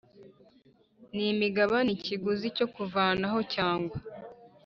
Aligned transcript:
N 1.15 1.15
imigabane 1.33 1.89
ikiguzi 1.97 2.45
cyo 2.57 2.67
kuvanaho 2.75 3.39
cyangwa 3.53 3.97